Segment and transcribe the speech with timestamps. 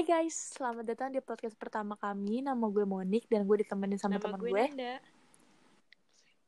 [0.00, 2.40] Hai guys, selamat datang di podcast pertama kami.
[2.40, 4.64] Nama gue Monik dan gue ditemenin sama teman gue gue.
[4.72, 4.96] Nanda.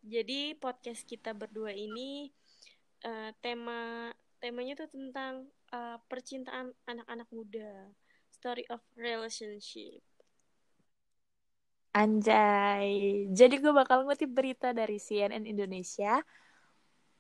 [0.01, 2.33] Jadi podcast kita berdua ini
[3.05, 4.09] eh, tema
[4.41, 7.93] temanya tuh tentang eh, percintaan anak-anak muda,
[8.33, 10.01] story of relationship.
[11.93, 13.29] Anjay.
[13.37, 16.25] Jadi gue bakal ngutip berita dari CNN Indonesia.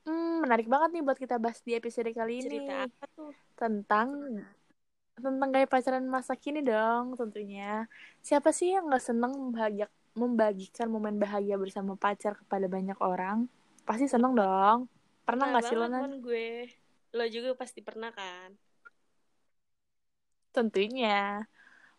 [0.09, 2.49] Hmm, menarik banget nih buat kita bahas di episode kali ini.
[2.49, 3.37] Cerita apa tuh?
[3.53, 4.09] Tentang
[5.17, 7.85] tentang gaya pacaran masa kini dong tentunya.
[8.25, 13.45] Siapa sih yang gak seneng membahagia, membagikan momen bahagia bersama pacar kepada banyak orang?
[13.85, 14.89] Pasti seneng dong.
[15.29, 15.87] Pernah gak sih lo?
[15.87, 16.73] Mon, gue.
[17.13, 18.57] Lo juga pasti pernah kan?
[20.53, 21.45] Tentunya.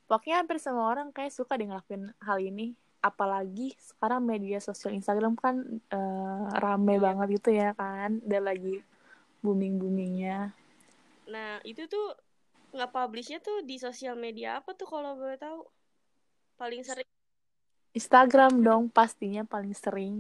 [0.10, 2.74] Pokoknya hampir semua orang kayak suka deh ngelakuin hal ini.
[3.04, 7.04] Apalagi sekarang media sosial Instagram kan eh, rame Iya.
[7.04, 8.22] banget gitu ya kan.
[8.26, 8.82] Dan lagi
[9.42, 10.54] booming-boomingnya.
[11.30, 12.16] Nah, itu tuh
[12.74, 15.60] nggak publishnya tuh di sosial media apa tuh kalau boleh tahu?
[16.60, 17.10] Paling sering
[18.00, 20.16] Instagram dong pastinya paling sering.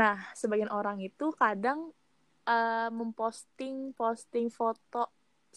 [0.00, 1.80] Nah, sebagian orang itu kadang
[2.48, 5.02] eh, memposting posting foto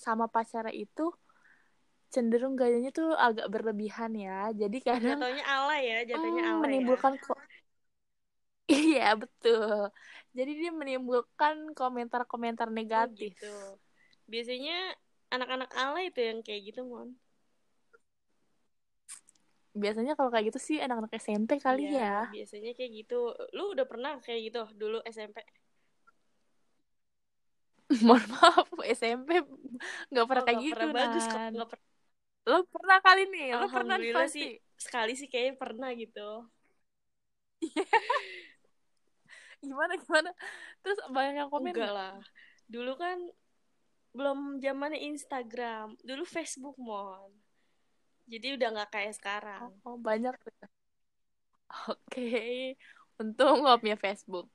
[0.06, 1.06] sama pacarnya itu
[2.14, 4.50] cenderung gayanya tuh agak berlebihan ya.
[4.62, 6.94] Jadi kadang jatuhnya alay ya, jatuhnya Hmm, alay ya.
[6.94, 7.38] menimbulkan kok
[8.74, 9.78] iya betul
[10.38, 13.46] jadi dia menimbulkan komentar-komentar Oh negatif gitu.
[14.32, 14.74] Biasanya
[15.36, 17.10] anak-anak alay itu yang kayak gitu, Mon.
[19.82, 23.16] biasanya kalau kayak gitu sih anak-anak SMP kali ya Iya, biasanya kayak gitu.
[23.58, 25.38] Lu udah pernah kayak gitu dulu SMP?
[28.06, 29.30] mohon maaf SMP
[30.12, 31.88] nggak pernah Oh, kayak gitu pernah bagus kok, nggak pernah.
[32.50, 34.48] lo pernah kali nih lo pernah Alhamdulillah pasti sih
[34.86, 36.22] sekali sih kayaknya pernah gitu.
[39.68, 40.30] gimana gimana
[40.82, 41.96] terus banyak yang komen Enggak nggak?
[41.98, 42.14] lah.
[42.74, 43.18] Dulu kan
[44.16, 47.30] belum zamannya Instagram, dulu Facebook, Mon.
[48.30, 49.74] Jadi udah nggak kayak sekarang.
[49.86, 50.34] oh, banyak
[51.70, 52.30] oke
[53.22, 54.50] untung lo punya Facebook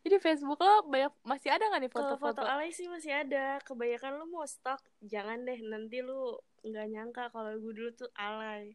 [0.00, 3.60] jadi Facebook lo banyak masih ada nggak nih Kalau foto foto-foto alay sih masih ada.
[3.68, 8.72] Kebanyakan lu mau stok, jangan deh nanti lu nggak nyangka kalau gue dulu tuh alay.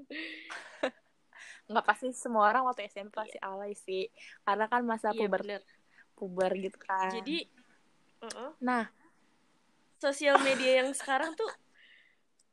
[1.68, 4.08] nggak pasti semua orang waktu SMP pasti alay sih
[4.48, 5.62] karena kan masa Iya puber bener.
[6.16, 7.36] puber gitu kan Jadi,
[8.22, 8.88] uh-uh, nah
[10.02, 11.50] sosial media yang sekarang tuh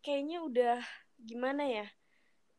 [0.06, 0.78] kayaknya udah
[1.18, 1.88] gimana ya?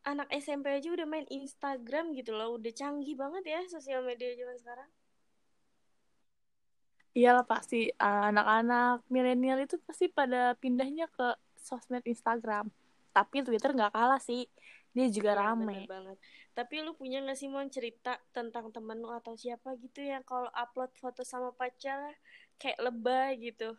[0.01, 4.57] Anak SMP aja udah main Instagram gitu loh, udah canggih banget ya sosial media zaman
[4.57, 4.89] sekarang.
[7.11, 12.71] iyalah pasti uh, anak-anak milenial itu pasti pada pindahnya ke sosmed Instagram
[13.11, 14.47] tapi Twitter nggak kalah sih
[14.91, 16.17] dia juga Iya, rame bener banget.
[16.51, 20.51] Tapi lu punya gak sih mau cerita tentang temen lu atau siapa gitu yang kalau
[20.51, 22.11] upload foto sama pacar
[22.57, 23.71] kayak lebay gitu?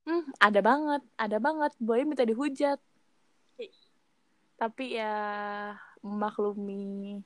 [0.00, 2.80] hmm ada banget ada banget boy minta dihujat
[3.54, 3.76] Kayak-
[4.56, 5.14] tapi ya
[6.00, 7.20] memaklumi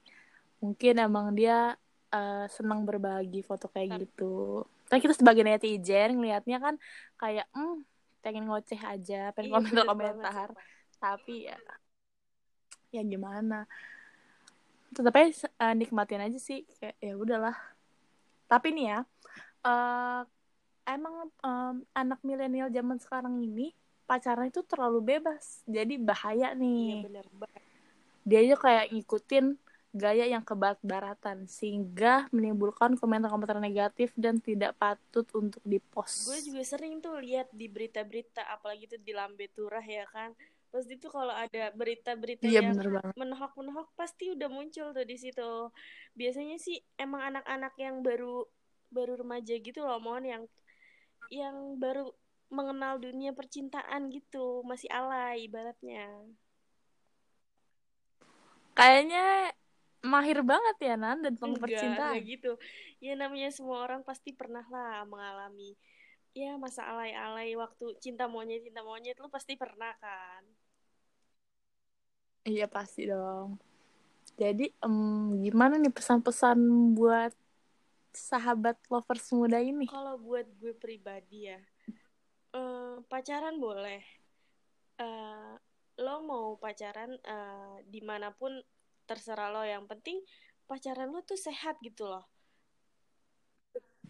[0.58, 1.78] mungkin emang dia
[2.10, 4.34] uh, senang berbagi foto kayak Tapi- gitu
[4.90, 6.74] kan kita sebagai netizen ngelihatnya kan
[7.16, 7.86] kayak hmm
[8.20, 10.66] pengen ngoceh aja pengen Iya, komentar-komentar banget, sumpah.
[10.98, 11.56] tapi ya
[12.94, 13.66] ya gimana
[14.94, 17.56] tetap aja uh, nikmatin aja sih kayak ya udahlah
[18.46, 18.98] tapi nih ya
[19.66, 20.22] uh,
[20.86, 23.74] emang um, anak milenial zaman sekarang ini
[24.06, 27.62] pacaran itu terlalu bebas jadi bahaya nih bener banget.
[28.22, 29.58] dia aja kayak ngikutin
[29.94, 36.26] gaya yang kebarat-baratan sehingga menimbulkan komentar-komentar negatif dan tidak patut untuk dipost.
[36.26, 40.34] Gue juga sering tuh lihat di berita-berita, apalagi tuh di Lambe Turah ya kan.
[40.74, 43.14] Pasti tuh kalau ada berita-berita Iya yang bener banget.
[43.14, 45.70] menohok-menohok pasti udah muncul tuh di situ.
[46.18, 48.42] Biasanya sih emang anak-anak yang baru
[48.90, 50.42] baru remaja gitu loh, mohon yang
[51.30, 52.10] yang baru
[52.50, 56.06] mengenal dunia percintaan gitu, masih alay ibaratnya.
[58.74, 59.54] Kayaknya
[60.04, 62.18] mahir banget ya Nan dan percintaan.
[62.18, 62.52] enggak gitu.
[62.98, 65.78] Ya namanya semua orang pasti pernah lah mengalami
[66.34, 70.42] ya masa alay-alay waktu cinta monyet cinta monyet lu pasti pernah kan
[72.50, 73.48] Iya pasti dong.
[74.40, 74.96] Jadi em,
[75.44, 76.58] gimana nih pesan-pesan
[76.98, 77.32] buat
[78.14, 79.86] sahabat lovers muda ini?
[79.90, 81.58] kalau buat gue pribadi ya
[82.58, 84.00] eh, pacaran boleh
[85.06, 85.54] Eh,
[86.04, 88.52] lo mau pacaran eh, di mana pun
[89.08, 90.18] terserah lo yang penting
[90.70, 92.24] pacaran lo tuh sehat gitu loh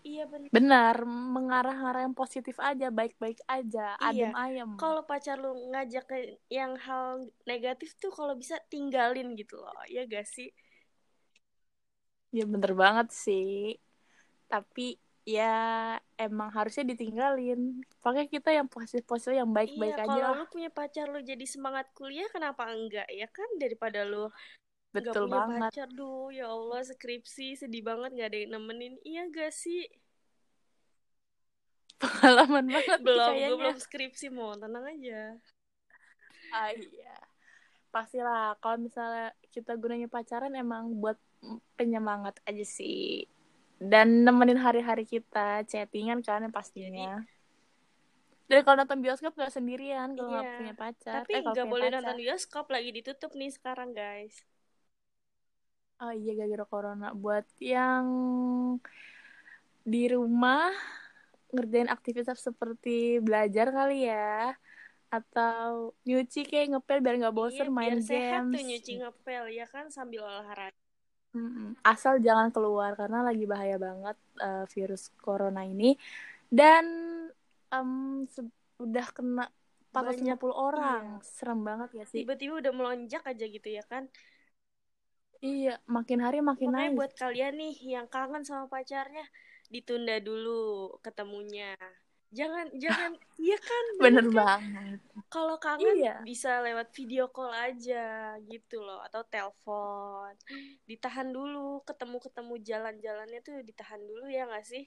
[0.04, 4.30] iya bener Benar, mengarah-arah yang positif aja, baik-baik aja, Iya.
[4.30, 4.70] adem ayem.
[4.78, 6.16] kalau pacar lu ngajak ke
[6.52, 10.48] yang hal negatif tuh kalau bisa tinggalin gitu loh ya gak sih
[12.34, 13.78] Ya bener banget sih.
[14.50, 20.44] Tapi ya emang harusnya ditinggalin pakai kita yang positif-positif yang baik-baik iya, aja kalau lu
[20.52, 24.28] punya pacar lu jadi semangat kuliah kenapa enggak ya kan daripada lu
[24.94, 25.60] betul punya banget.
[25.66, 28.94] pacar duh ya Allah skripsi sedih banget nggak ada yang nemenin.
[29.02, 29.82] Iya gak sih?
[32.02, 33.48] Pengalaman banget belum kayaknya.
[33.48, 35.20] gue belum skripsi mau tenang aja.
[36.50, 37.16] Ah iya.
[37.88, 41.18] Pastilah kalau misalnya kita gunanya pacaran emang buat
[41.74, 43.26] penyemangat aja sih.
[43.78, 47.22] Dan nemenin hari-hari kita chattingan kan pastinya.
[48.44, 50.52] Dan kalau nonton bioskop gak sendirian kalau Iya.
[50.60, 51.14] punya pacar.
[51.22, 51.96] tapi eh, punya boleh pacar.
[52.02, 54.44] nonton bioskop lagi ditutup nih sekarang guys
[56.02, 57.06] oh iya gara-gara corona.
[57.14, 58.06] Buat yang
[59.84, 60.72] di rumah
[61.52, 64.56] ngerjain aktivitas seperti belajar kali ya
[65.12, 68.54] atau nyuci kayak ngepel biar nggak bosen iya, main biar sehat games.
[68.58, 70.74] tuh nyuci ngepel ya kan sambil olahraga.
[71.34, 71.74] Mm-mm.
[71.82, 75.98] asal jangan keluar karena lagi bahaya banget uh, virus corona ini.
[76.46, 76.86] Dan
[77.74, 79.46] um, se- udah kena
[79.90, 81.04] 450 Banyak, orang.
[81.18, 81.26] iya.
[81.26, 82.22] serem banget ya sih?
[82.22, 84.06] Tiba-tiba udah melonjak aja gitu ya kan
[85.42, 86.98] iya makin hari makin makanya naik.
[86.98, 89.24] buat kalian nih yang kangen sama pacarnya
[89.72, 91.74] ditunda dulu ketemunya.
[92.34, 93.12] Jangan jangan.
[93.44, 93.84] Iya kan?
[93.98, 94.34] Bener kan?
[94.38, 94.98] banget.
[95.30, 96.14] Kalau kangen Iya.
[96.22, 100.32] bisa lewat video call aja gitu loh atau telepon.
[100.88, 104.84] Ditahan dulu ketemu ketemu jalan-jalannya tuh ditahan dulu ya nggak sih?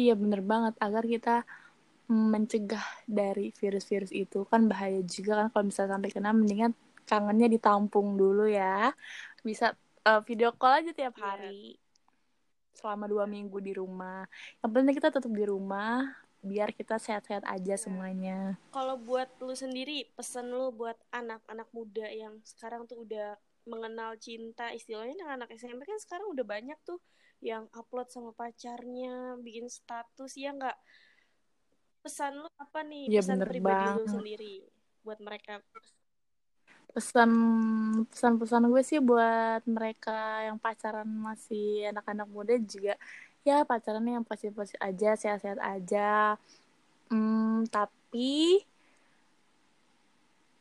[0.00, 0.74] Iya bener banget.
[0.86, 1.30] Agar kita
[2.32, 2.84] mencegah
[3.18, 6.72] dari virus-virus itu kan bahaya juga kan kalau bisa sampai kena mendingan
[7.04, 8.90] kangennya ditampung dulu ya.
[9.40, 11.24] Bisa uh, video call aja tiap Iya.
[11.24, 11.62] hari.
[12.72, 14.24] Selama dua minggu di rumah.
[14.64, 16.08] Yang penting kita tetap di rumah
[16.42, 18.58] biar kita sehat-sehat aja semuanya.
[18.74, 24.74] Kalau buat lu sendiri pesan lu buat anak-anak muda yang sekarang tuh udah mengenal cinta
[24.74, 26.98] istilahnya anak-anak SMP kan sekarang udah banyak tuh
[27.38, 30.74] yang upload sama pacarnya bikin status ya nggak?
[32.02, 33.06] Pesan lu apa nih?
[33.06, 34.10] Iya, pesan pribadi lu banget.
[34.10, 34.54] sendiri
[35.06, 35.62] buat mereka
[36.92, 37.30] pesan
[38.12, 43.00] pesan-pesan gue sih buat mereka yang pacaran masih anak-anak muda juga
[43.42, 46.36] ya pacarannya yang positif-positif aja sehat-sehat aja.
[47.10, 48.62] Hmm, tapi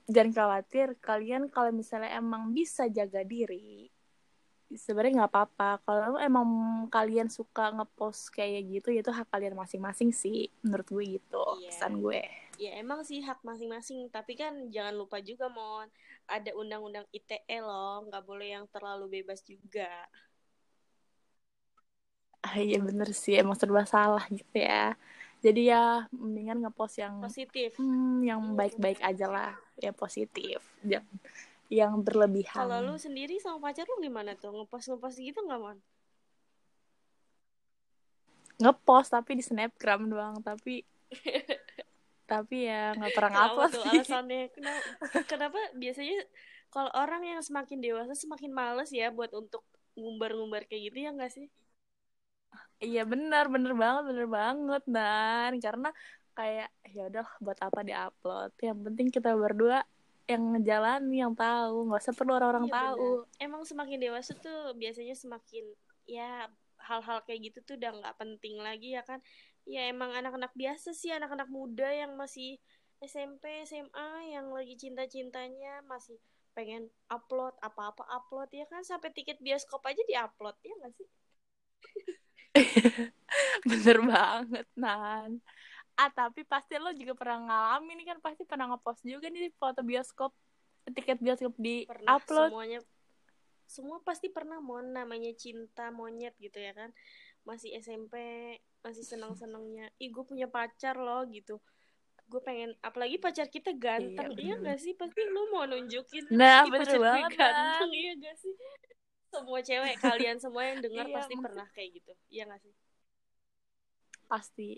[0.10, 3.88] jangan khawatir kalian kalau misalnya emang bisa jaga diri
[4.72, 5.70] sebenarnya nggak apa-apa.
[5.84, 6.48] Kalau emang
[6.88, 11.70] kalian suka ngepost kayak gitu itu hak kalian masing-masing sih menurut gue gitu Iya.
[11.76, 12.24] pesan gue
[12.62, 15.90] ya emang sih hak masing-masing tapi kan jangan lupa juga mon
[16.30, 19.90] ada undang-undang ITE loh nggak boleh yang terlalu bebas juga.
[22.46, 24.94] Ah iya bener sih emang serba salah gitu ya.
[25.42, 27.74] Jadi ya mendingan ngepost yang positif.
[27.82, 31.06] Hmm, yang baik-baik aja lah ya positif yang
[31.66, 32.62] yang berlebihan.
[32.62, 34.54] Kalau lu sendiri sama pacar lu gimana tuh?
[34.54, 35.78] Ngepost ngepost gitu nggak mon?
[38.62, 40.86] Ngepost tapi di snapgram doang tapi
[42.32, 44.00] tapi ya nggak pernah tuh sih.
[44.00, 44.42] alasannya?
[44.56, 44.82] Kenapa,
[45.32, 46.18] kenapa biasanya
[46.72, 49.64] kalau orang yang semakin dewasa semakin males ya buat untuk
[50.00, 51.48] ngumbar-ngumbar kayak gitu ya nggak sih?
[52.82, 55.90] Iya benar bener banget bener banget dan karena
[56.38, 58.52] kayak ya udah buat apa diupload?
[58.64, 59.84] Yang penting kita berdua
[60.32, 61.92] yang ngejalanin yang tahu.
[61.92, 63.10] Nggak usah perlu orang-orang Iya, tahu.
[63.28, 63.44] Benar.
[63.46, 65.66] emang semakin dewasa tuh biasanya semakin
[66.08, 66.48] ya
[66.82, 69.22] hal-hal kayak gitu tuh udah nggak penting lagi ya kan
[69.72, 72.60] ya emang anak-anak biasa sih anak-anak muda yang masih
[73.00, 76.20] SMP SMA yang lagi cinta-cintanya masih
[76.52, 78.84] pengen upload apa-apa upload ya kan?
[78.84, 81.08] Sampai tiket bioskop aja diupload ya nggak sih?
[83.72, 85.40] Bener banget nan.
[85.96, 88.18] Ah tapi pasti lo juga pernah ngalamin nih kan?
[88.20, 90.36] Pasti pernah ngepost juga nih foto bioskop
[90.92, 92.52] tiket bioskop di pernah upload.
[92.52, 92.80] semuanya
[93.72, 94.92] semua pasti pernah mon.
[94.92, 96.92] Namanya cinta monyet gitu ya kan
[97.42, 98.16] masih SMP
[98.82, 101.58] masih senang senangnya ih gue punya pacar loh gitu.
[102.32, 104.94] Gue pengen apalagi pacar kita ganteng Iya, iya gak sih?
[104.96, 108.54] Pasti lu mau nunjukin Nah, "Ih, bener pacar gue banget, ganteng iya gak sih?
[109.32, 112.74] Semua cewek kalian semua yang dengar Iya, pasti maksud- pernah kayak gitu iya gak sih?
[114.28, 114.70] Pasti.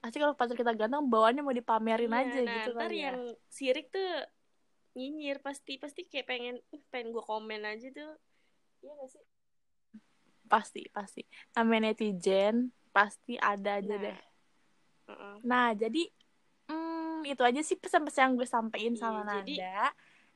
[0.00, 2.96] Pasti kalau pacar kita ganteng bawaannya mau dipamerin Iya, aja nah, gitu ntar ya.
[3.12, 3.18] yang
[3.52, 4.08] sirik tuh
[4.96, 8.16] nyinyir pasti pasti kayak pengen "Uh, pengen gue komen aja tuh.
[8.80, 9.24] Iya gak sih
[10.50, 11.22] pasti pasti.
[11.54, 14.02] Namanya netizen pasti ada aja Nah.
[14.02, 14.18] deh.
[15.06, 15.34] Heeh.
[15.42, 16.06] nah jadi
[16.66, 19.86] hmm, itu aja sih pesan-pesan yang gue sampaikan Iya, sama jadi- Nanda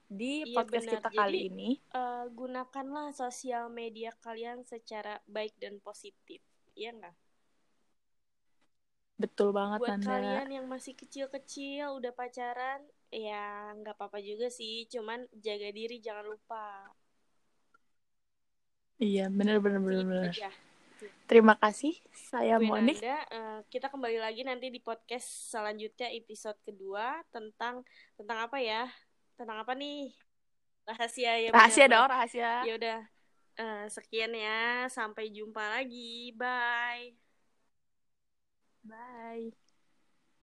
[0.05, 0.95] di Iya, podcast benar.
[0.97, 1.71] kita Jadi, kali ini.
[1.91, 6.39] Eh, gunakanlah sosial media kalian secara baik dan positif.
[6.73, 7.15] Iya nggak?
[9.15, 10.11] Betul banget buat Nanda.
[10.11, 14.91] kalian yang masih kecil-kecil udah pacaran ya nggak apa-apa juga sih.
[14.91, 16.91] Cuman jaga diri jangan lupa
[19.01, 20.31] iya bener bener Sih, bener itu bener.
[20.31, 20.49] aja
[20.95, 21.97] itu Terima kasih.
[22.13, 23.01] Saya gue Monik.
[23.01, 25.25] Nanda uh, kita kembali lagi nanti di podcast
[25.57, 27.81] selanjutnya episode kedua tentang
[28.15, 28.85] tentang apa ya?
[29.41, 30.13] Tentang apa nih?
[30.85, 32.51] Rahasia ya Rahasia dong, rahasia.
[32.69, 32.99] ya udah
[33.57, 34.85] uh, sekian ya.
[34.93, 36.37] Sampai jumpa lagi.
[36.37, 37.17] Bye.
[38.85, 39.64] Bye